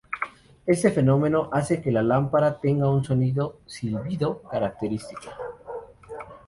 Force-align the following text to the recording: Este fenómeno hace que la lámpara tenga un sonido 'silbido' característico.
Este 0.65 0.89
fenómeno 0.89 1.51
hace 1.53 1.79
que 1.79 1.91
la 1.91 2.01
lámpara 2.01 2.59
tenga 2.59 2.89
un 2.89 3.03
sonido 3.03 3.59
'silbido' 3.67 4.41
característico. 4.49 5.29